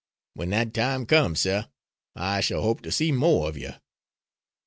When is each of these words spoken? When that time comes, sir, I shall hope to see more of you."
When 0.33 0.49
that 0.49 0.73
time 0.73 1.05
comes, 1.05 1.41
sir, 1.41 1.67
I 2.15 2.41
shall 2.41 2.63
hope 2.63 2.81
to 2.81 2.91
see 2.91 3.11
more 3.11 3.47
of 3.47 3.55
you." 3.55 3.73